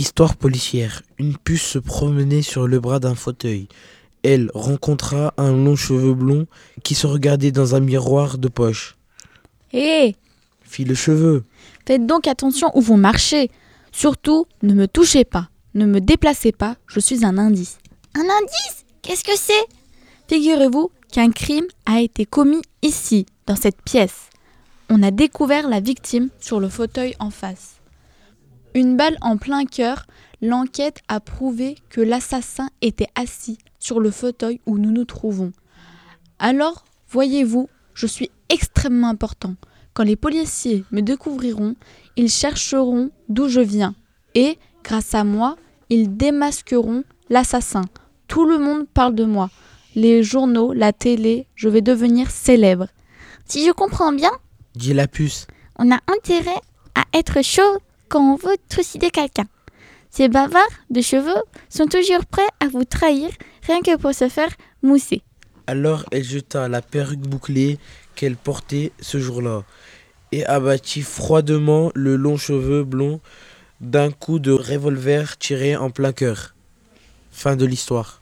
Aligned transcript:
Histoire 0.00 0.34
policière. 0.34 1.02
Une 1.18 1.36
puce 1.36 1.60
se 1.60 1.78
promenait 1.78 2.40
sur 2.40 2.66
le 2.66 2.80
bras 2.80 3.00
d'un 3.00 3.14
fauteuil. 3.14 3.68
Elle 4.22 4.50
rencontra 4.54 5.34
un 5.36 5.52
long 5.52 5.76
cheveu 5.76 6.14
blond 6.14 6.46
qui 6.82 6.94
se 6.94 7.06
regardait 7.06 7.52
dans 7.52 7.74
un 7.74 7.80
miroir 7.80 8.38
de 8.38 8.48
poche. 8.48 8.96
Hé 9.74 10.16
Fit 10.62 10.86
le 10.86 10.94
cheveu. 10.94 11.44
Faites 11.86 12.06
donc 12.06 12.28
attention 12.28 12.70
où 12.74 12.80
vous 12.80 12.96
marchez. 12.96 13.50
Surtout, 13.92 14.46
ne 14.62 14.72
me 14.72 14.88
touchez 14.88 15.26
pas. 15.26 15.50
Ne 15.74 15.84
me 15.84 16.00
déplacez 16.00 16.52
pas, 16.52 16.76
je 16.86 16.98
suis 16.98 17.22
un 17.26 17.36
indice. 17.36 17.76
Un 18.14 18.22
indice? 18.22 18.86
Qu'est-ce 19.02 19.22
que 19.22 19.36
c'est? 19.36 19.66
Figurez-vous 20.28 20.90
qu'un 21.12 21.30
crime 21.30 21.66
a 21.84 22.00
été 22.00 22.24
commis 22.24 22.62
ici, 22.80 23.26
dans 23.46 23.54
cette 23.54 23.82
pièce. 23.82 24.30
On 24.88 25.02
a 25.02 25.10
découvert 25.10 25.68
la 25.68 25.80
victime 25.80 26.30
sur 26.40 26.58
le 26.58 26.70
fauteuil 26.70 27.14
en 27.18 27.28
face. 27.28 27.79
Une 28.74 28.96
balle 28.96 29.16
en 29.20 29.36
plein 29.36 29.64
cœur, 29.64 30.06
l'enquête 30.40 31.00
a 31.08 31.20
prouvé 31.20 31.76
que 31.88 32.00
l'assassin 32.00 32.70
était 32.82 33.08
assis 33.14 33.58
sur 33.78 33.98
le 34.00 34.10
fauteuil 34.10 34.60
où 34.66 34.78
nous 34.78 34.92
nous 34.92 35.04
trouvons. 35.04 35.52
Alors, 36.38 36.84
voyez-vous, 37.08 37.68
je 37.94 38.06
suis 38.06 38.30
extrêmement 38.48 39.08
important. 39.08 39.54
Quand 39.92 40.04
les 40.04 40.16
policiers 40.16 40.84
me 40.92 41.00
découvriront, 41.02 41.74
ils 42.16 42.30
chercheront 42.30 43.10
d'où 43.28 43.48
je 43.48 43.60
viens. 43.60 43.94
Et, 44.34 44.56
grâce 44.84 45.14
à 45.14 45.24
moi, 45.24 45.56
ils 45.88 46.16
démasqueront 46.16 47.02
l'assassin. 47.28 47.82
Tout 48.28 48.46
le 48.46 48.58
monde 48.58 48.86
parle 48.86 49.16
de 49.16 49.24
moi. 49.24 49.50
Les 49.96 50.22
journaux, 50.22 50.72
la 50.72 50.92
télé, 50.92 51.48
je 51.56 51.68
vais 51.68 51.80
devenir 51.82 52.30
célèbre. 52.30 52.86
Si 53.46 53.66
je 53.66 53.72
comprends 53.72 54.12
bien, 54.12 54.30
Dit 54.76 54.94
la 54.94 55.08
puce. 55.08 55.48
on 55.76 55.90
a 55.90 55.98
intérêt 56.06 56.60
à 56.94 57.02
être 57.12 57.42
chaud 57.42 57.78
quand 58.10 58.20
on 58.20 58.36
veut 58.36 58.56
trucider 58.68 59.10
quelqu'un. 59.10 59.46
Ces 60.10 60.28
bavards 60.28 60.76
de 60.90 61.00
cheveux 61.00 61.42
sont 61.70 61.86
toujours 61.86 62.26
prêts 62.26 62.50
à 62.58 62.68
vous 62.68 62.84
trahir 62.84 63.30
rien 63.62 63.80
que 63.80 63.96
pour 63.96 64.12
se 64.12 64.28
faire 64.28 64.50
mousser. 64.82 65.22
Alors 65.66 66.04
elle 66.10 66.24
jeta 66.24 66.68
la 66.68 66.82
perruque 66.82 67.20
bouclée 67.20 67.78
qu'elle 68.16 68.36
portait 68.36 68.92
ce 69.00 69.18
jour-là 69.18 69.62
et 70.32 70.44
abattit 70.44 71.02
froidement 71.02 71.92
le 71.94 72.16
long 72.16 72.36
cheveu 72.36 72.82
blond 72.82 73.20
d'un 73.80 74.10
coup 74.10 74.40
de 74.40 74.52
revolver 74.52 75.38
tiré 75.38 75.76
en 75.76 75.90
plein 75.90 76.12
cœur. 76.12 76.54
Fin 77.30 77.56
de 77.56 77.64
l'histoire. 77.64 78.19